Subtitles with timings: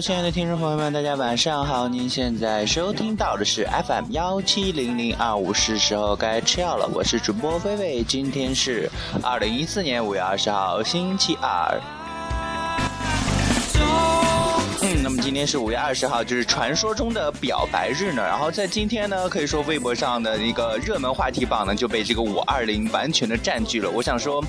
[0.00, 1.88] 亲爱的听众朋友们，大家晚上好！
[1.88, 6.86] 您现在收听到的是 FM 幺七零零二五，是时候该吃药了。
[6.92, 8.90] 我是主播菲菲，今天是
[9.22, 11.80] 二零一四年五月二十号，星期二。
[14.82, 18.22] 嗯，那么今天是五月二十号，就是传说中的表白日呢。
[18.22, 23.90] 然后在今天呢，可以说微博上的一个热门话题榜呢就被这个五二零完全的占据了。
[23.90, 24.44] 我想说，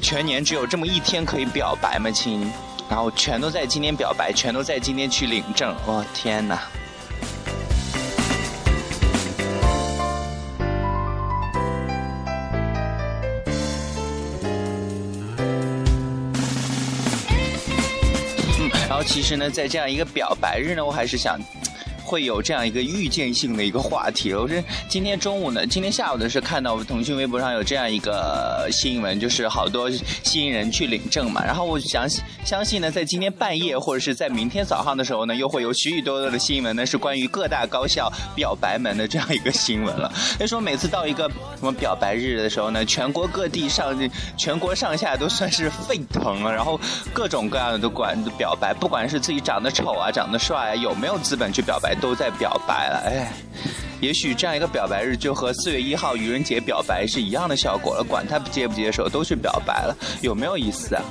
[0.00, 2.50] 全年只有这么一天可以表白吗，亲？
[2.92, 5.74] 然后全都在今天表白，全都在今天去领证。
[5.86, 6.60] 我天哪！
[18.86, 21.40] 然后其实呢，在这样一个表白日呢，我还是想。
[22.12, 24.34] 会有这样一个预见性的一个话题。
[24.34, 29.90] 我是今天中午呢，今天下午的时候看到腾讯微博上有这样一个新闻，就是好多
[30.22, 31.42] 新人去领证嘛。
[31.42, 32.06] 然后我相
[32.44, 40.12] 相信呢，在今天半夜或者是在明天早上的时候呢，又会有许许多多的新闻呢，是关于各大高校表白门的这样一个新闻了。
[40.36, 43.98] 所以说每次到一个什么表白日的时候呢，全国各地上
[44.36, 46.78] 全国上下都算是沸腾了，然后
[47.14, 51.96] 各种各样的都管表白，不管是自己长得丑啊，长得帅啊，有没有资本去表白。
[52.02, 53.32] 都在表白了，哎，
[54.00, 58.02] 也许这样一个表白日就和四月一号愚人节表白是一样的效果了。
[58.02, 61.02] 管他接不接受，都去表白了，有没有意思啊？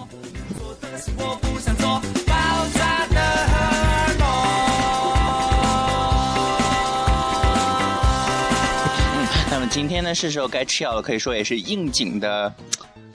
[9.16, 12.54] 嗯，那么今天呢，是时候该吃药了，可以说也是应景的。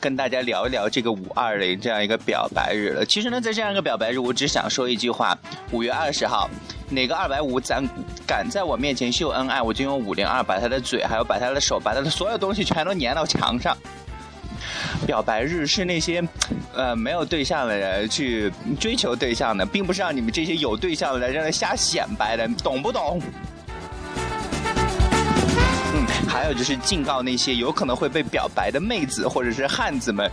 [0.06, 3.04] 跟大家聊一聊这个五二零这样一个表白日了。
[3.04, 5.36] 其实呢，在这样一个表白日，我只想说一句话：
[5.72, 6.48] 五月二十号，
[6.88, 7.84] 哪个二百五咱
[8.24, 13.76] 敢在我面前秀恩爱，我就用五零二把他的嘴，还有把他的手，把他的所有东西全都粘到墙上。
[15.04, 16.22] 表白日是那些
[16.72, 23.20] 呃没有对象的人去追求对象的，并不是让你们这些有对象的人在那瞎显摆的，懂不懂？
[26.46, 30.30] 还有就是警告那些有可能会被表白的妹子或者是汉子们。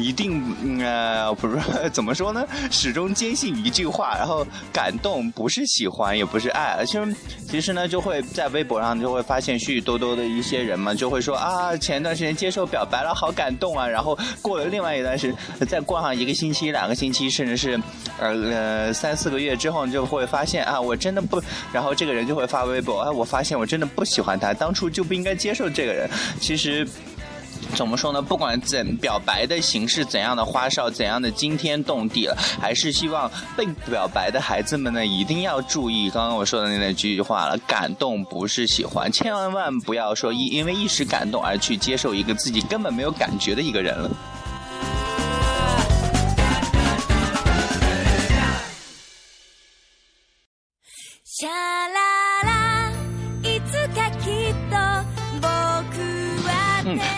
[0.00, 1.60] 一定呃不是
[1.92, 2.44] 怎么说呢？
[2.70, 6.82] 始终坚信一句话，然后感动不是喜欢，也不是爱。
[6.86, 7.16] 其实
[7.48, 13.86] 其实呢，就会在微博上就会发现许许多多的一些人嘛，就会说啊，前段时间接受表白了，好感动啊。
[13.86, 17.78] 然后过了另外一段时间，再过上一个星期、两个星期，甚至是
[18.18, 21.40] 呃三四个月之后，就会发现啊，我真的不。
[21.72, 26.08] 然后这个人就会发微博，哎，我发现我真的不喜欢他，当初就不应该接受这个人。
[26.40, 26.88] 其实。
[27.74, 28.20] 怎么说呢？
[28.20, 44.10] 不管怎表白的形式怎样的花哨，怎样的惊天动地了，还是希望被表白的孩子们呢，一定要注意刚刚我说的那句话了：感动不是喜欢，千万万不要说一因为一时感动而去接受一个自己根本没有感觉的一个人了。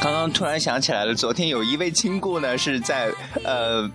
[0.02, 3.08] 刚刚突然想起来了，昨天有一位亲故呢是在
[3.44, 3.88] 呃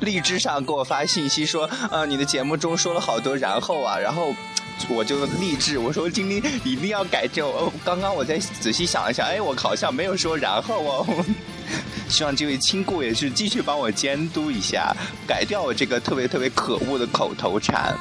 [0.00, 4.34] 荔枝上给我发信息说，呃你的节目中说了好多然后啊，然后
[4.88, 7.48] 我就励志我说今天一定要改正。
[7.84, 11.24] 刚刚我再仔细想一想，哎我好像没有说然后哦，
[12.10, 14.92] 希望这位亲故也是继续帮我监督一下，
[15.24, 17.96] 改掉我这个特别特别可恶的口头禅。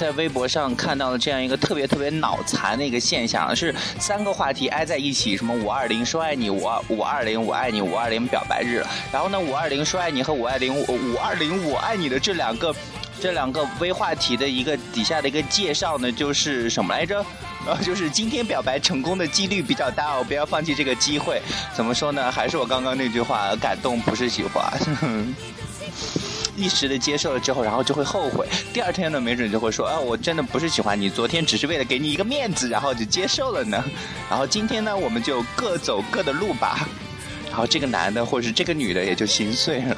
[0.00, 8.82] 在微博上看到了这样一个特别特别脑残的一个现象，是三个话题挨在一起，什么五二零说爱你，五二五二零我爱你，五二零表白日，
[9.12, 12.74] 然后呢五二零说爱你和五二零五二零我爱你的这两个
[13.20, 17.22] 这两个微话题的一个底下的一个介绍呢，就是什么来着？
[17.66, 21.42] 然后就是今天表白成功的几率比较大哦，不要放弃这个机会。
[21.74, 22.32] 怎么说呢？
[22.32, 24.64] 还是我刚刚那句话，感动不是喜欢。
[26.60, 28.46] 一时的接受了之后，然后就会后悔。
[28.70, 33.82] 第二天呢，没准就会说：“啊，我真的不是喜欢你，昨天只是为了给你一个面子，然后就接受了呢。
[34.28, 36.86] ”然后今天呢，我们就各走各的路吧。
[37.48, 39.96] 然后这个男的或者是这个女的也就心碎了。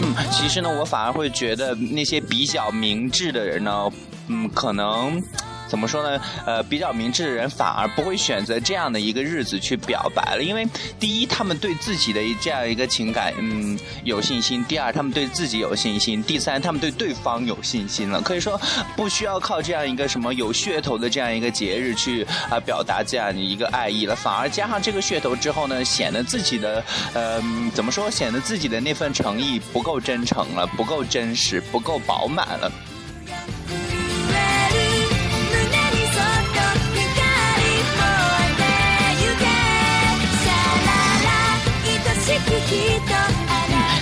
[0.00, 3.90] 嗯，其实呢，我反而会觉得那些比较明智的人呢，
[4.28, 5.22] 嗯，可能。
[5.68, 6.20] 怎么说呢？
[6.46, 10.66] 呃，比较明智的人反而不会选择这样的一个日子去表白了，因为
[10.98, 18.20] 第一，他们对自己的这样一个情感，嗯，有信心；第二，他们对自己有信心；第三，他们对对方有信心了。
[18.20, 18.60] 可以说，
[18.94, 26.82] 不需要靠这样一个什么有噱头的这样一个节日去啊表达这样的一个爱意了，反而加上这个噱头之后呢，显得自己的
[27.12, 27.42] 呃，
[27.74, 28.10] 怎么说？
[28.10, 32.70] 显得自己的那份诚意不够真诚了，不够真实，不够饱满了。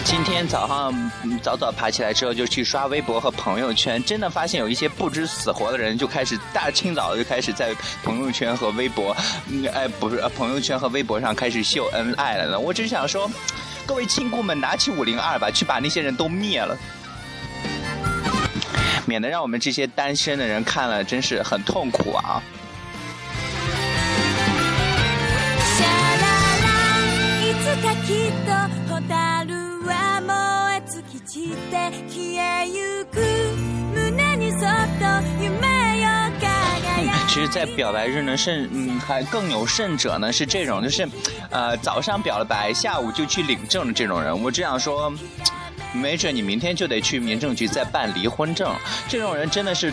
[0.04, 1.10] 今天早上
[1.42, 9.14] 早早爬起来之后，就去刷微博和朋友圈，真的发现有一些不知死活的人就开始大清早就开始在朋友圈和微博，
[9.72, 12.58] 哎，不是朋友圈和微博上开始秀恩爱了呢。
[12.58, 13.30] 我只想说，
[13.86, 16.76] 各位亲姑们，拿起五零二吧，去把那些人都灭了，
[19.04, 22.42] 免得让我们这些单身的人看了真是很痛苦啊。
[37.28, 41.08] 其实，在表白日呢，甚嗯还更有甚者呢，是这种就是，
[41.50, 44.40] 呃，早上表了白，下午就去领证的这种人。
[44.40, 45.12] 我只想说，
[45.92, 48.72] 没准你明天就得去民政局再办离婚证。
[49.08, 49.92] 这种人真的是。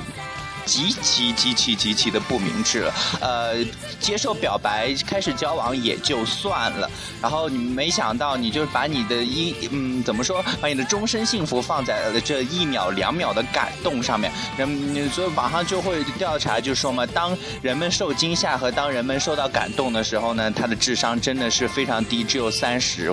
[0.65, 3.55] 极其极其极其的不明智了，呃，
[3.99, 6.89] 接受表白开始交往也就算了，
[7.21, 23.11] 然后你没想到你就把你的一嗯怎么说，把你的终身幸福放在了这一秒两秒的感动上面，人所以网上就会调查就说嘛，当人们受惊吓和当人们受到感动的时候呢，他的智商真的是非常低，只有三十，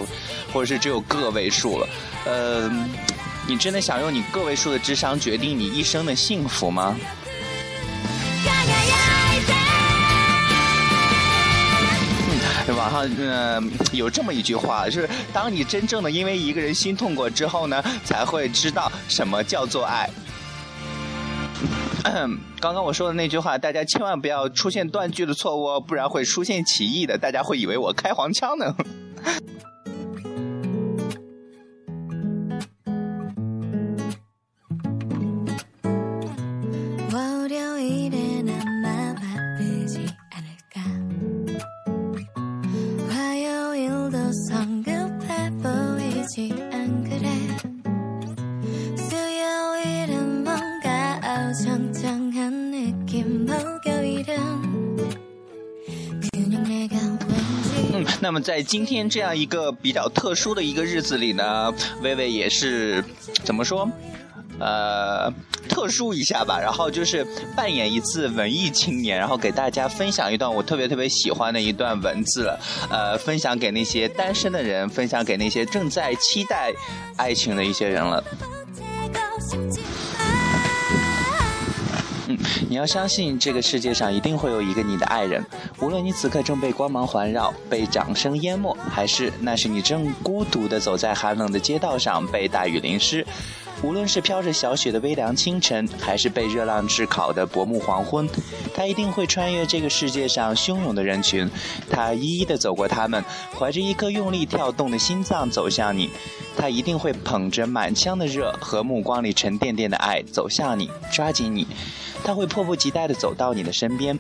[0.52, 1.88] 或者是只有个位数了，
[2.24, 2.70] 呃，
[3.46, 6.96] 你真的想用你个位数的智商决定你一生的幸福吗？
[13.04, 20.08] 嗯有这么一句话，就是当你真正的因为一个人心痛过之后呢，才会知道什么叫做爱。
[22.60, 28.74] 刚刚我说的那句话，大家千万不要出现断句的错误哦，不然会出现歧义的，大家会以为我开黄腔呢。
[58.28, 61.72] 那么在今天这样一个比较特殊的一个日子里呢，
[62.02, 63.02] 微微也是
[63.42, 63.90] 怎么说？
[64.60, 65.32] 呃，
[65.66, 66.60] 特殊一下吧。
[66.60, 67.26] 然后就是
[67.56, 72.52] 扮演一次文艺青年，然后给大家分享一段我特别特别喜欢的一段文字，
[72.90, 76.70] 呃，分享给那些单身的人，分享给那些正在期待
[77.16, 78.22] 爱情的一些人了。
[82.68, 85.44] 你要相信，这个世界上一定会有一个你的爱人，
[85.80, 93.24] 无论你此刻正被光芒环绕、被掌声淹没，还是那是你正孤独地走在寒冷的街道上被大雨淋湿；
[93.82, 98.29] 无论是飘着小雪的微凉清晨，还是被热浪炙烤的薄暮黄昏，
[98.74, 101.48] 他一定会穿越这个世界上汹涌的人群，
[101.88, 103.24] 他一一地走过他们，
[103.56, 106.10] 怀着一颗用力跳动的心脏走向你，
[106.56, 111.67] 他一定会捧着满腔的热和目光里沉甸甸的爱走向你，抓紧你。
[112.24, 114.19] 他会迫不及待地走到你的身边。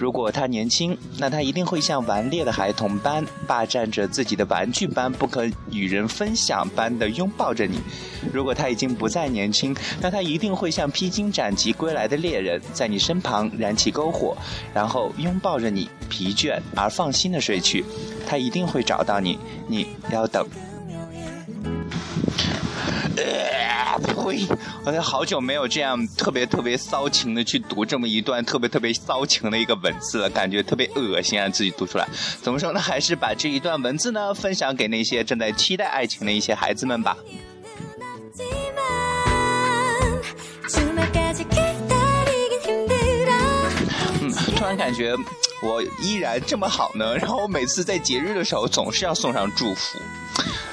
[0.00, 7.78] 如果他年轻，那他一定会像顽劣的孩童般霸占着自己的玩具般不可与人分享般的拥抱着你。
[8.32, 14.34] 如果他已经不再年轻，那他一定会像披荆斩棘归来的猎人，在你身旁燃起篝火，
[14.72, 17.84] 然后拥抱着你，疲倦而放心的睡去。
[18.26, 19.38] 他一定会找到你，
[19.68, 20.48] 你要等。
[24.84, 31.48] 我好久没有这样特别特别骚情的去读这么一段特别特别骚情的一个文字了，感觉特别恶心啊！
[31.48, 32.08] 自己读出来，
[32.42, 32.80] 怎么说呢？
[32.80, 37.16] 还是把这一段文字呢分享给那些正在期待爱情的一些孩子们吧。
[44.56, 45.14] 突然感觉
[45.62, 49.98] 我依然这么好呢，然后我每次在节日的时候总是要送上祝福。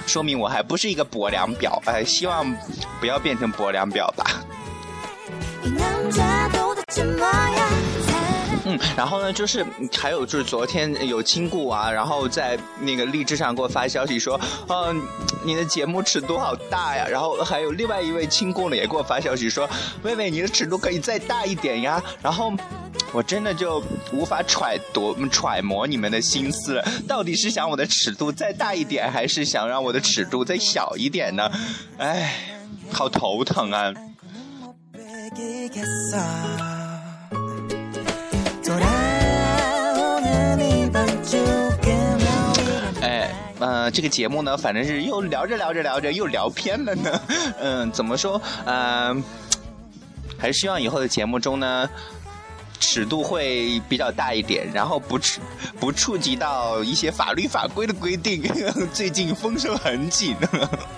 [0.08, 2.52] 说明我还不是一个薄凉表，哎，希望
[3.00, 4.26] 不要变成薄凉表吧。
[8.66, 9.66] 嗯，然后呢，就是
[9.98, 15.02] 还有就是昨天有亲故啊，然后在那个荔枝上给我发消息说，嗯，
[15.44, 17.06] 你的节目尺度好大呀。
[17.08, 19.70] 然后还有另外一位亲故呢也给我发消息说，
[20.02, 22.02] 妹妹你的尺度可以再大一点呀。
[22.22, 22.52] 然后。
[23.18, 23.84] 我真的就
[24.14, 26.88] 无法揣度揣摩你们的心思了。
[27.08, 31.52] 到底是想我的尺度再大一点，还是想让我的尺度再小一点呢？
[31.98, 32.32] 哎，
[32.92, 33.92] 好头疼啊！
[43.02, 47.20] 哎，呃，这个节目呢，反正是又聊着聊着聊着又聊偏了呢。
[47.60, 48.40] 嗯，怎么说？
[48.66, 49.24] 嗯，
[50.38, 51.90] 还是希望以后的节目中呢，
[52.80, 55.42] 尺度会比较大一点，然后不触
[55.80, 58.44] 不触及到一些法律法规的规定。
[58.94, 60.36] 最近风声很紧。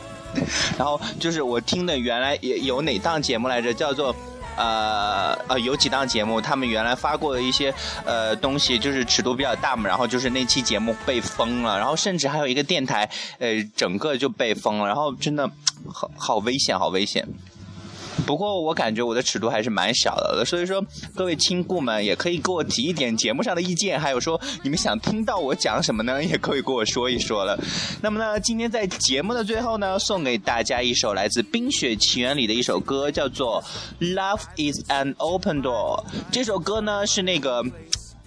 [0.77, 4.15] 然后就是我听的原来也有哪档节目来着，叫做。
[4.57, 15.49] 呃呃，有几档节目，他们原来发过的一些呃东西，就是尺度比较大嘛，然后就是那期节目被封了，然后甚至还有一个电台，呃，整个就被封了，然后真的
[15.87, 17.25] 好好危险，好危险。
[18.25, 20.83] 不过我感觉我的尺度还是蛮小的，所以说
[21.15, 27.57] 各位亲故们也可以给我提一点节目上的意见，还有说你们想听到我讲什么呢，也可以跟我说一说了。
[28.01, 33.63] 那么呢，今天在节目的最后呢，送给大家一首来自《冰雪奇缘》里的一首歌，叫做
[34.13, 36.03] 《Love Is an Open Door》。
[36.31, 37.63] 这首歌呢是那个。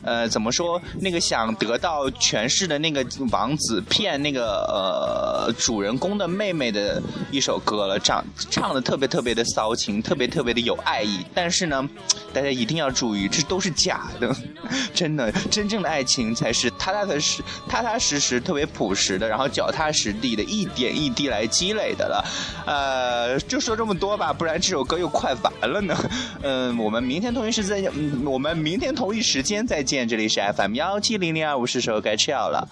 [0.02, 0.80] 呃，怎么说？
[1.00, 11.24] 那个想得到权势的那个王子骗那个呃主人公的妹妹的一首歌了，唱唱的特别特别的骚情，特别特别的有爱意。
[11.32, 11.88] 但是呢，
[12.32, 14.34] 大家一定要注意，这都是假的，
[14.92, 22.24] 真的，真正的爱情才是踏踏实实、踏踏实实、特别朴实的，然后脚踏实地的，一点一滴来积累的了。
[22.66, 25.96] 呃，就说这么多吧，不然这首歌又快完了呢。
[26.42, 27.88] 嗯，我们明天同一时间，
[28.24, 29.91] 我们明天同一时间再见。
[30.08, 32.66] 这里是 FM 幺七零零二五，是时候该吃药了，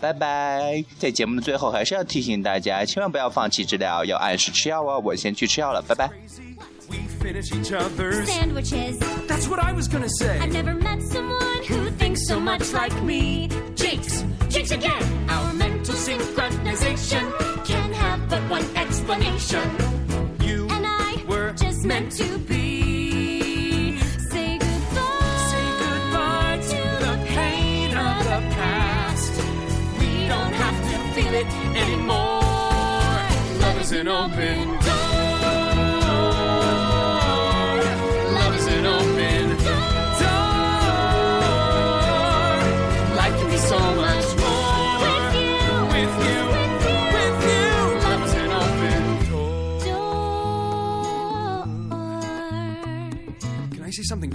[0.00, 0.82] 拜拜。
[0.98, 5.00] 在节目的最后，还是要提醒大家，千万不要放弃治疗，要按时吃药哦。
[5.04, 6.10] 我先去吃药了，拜拜。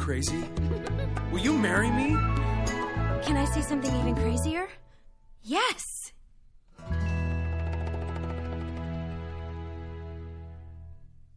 [0.10, 0.44] Crazy?
[1.32, 2.18] Will you marry me?
[3.22, 4.68] Can I say something even crazier?
[5.44, 5.89] Yes.